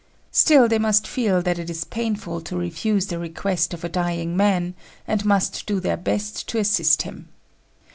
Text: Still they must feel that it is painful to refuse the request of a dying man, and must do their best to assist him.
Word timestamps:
Still 0.31 0.67
they 0.67 0.79
must 0.79 1.05
feel 1.05 1.43
that 1.43 1.59
it 1.59 1.69
is 1.69 1.83
painful 1.83 2.41
to 2.41 2.57
refuse 2.57 3.05
the 3.05 3.19
request 3.19 3.71
of 3.71 3.83
a 3.83 3.87
dying 3.87 4.35
man, 4.35 4.73
and 5.07 5.23
must 5.25 5.67
do 5.67 5.79
their 5.79 5.95
best 5.95 6.47
to 6.47 6.57
assist 6.57 7.03
him. 7.03 7.29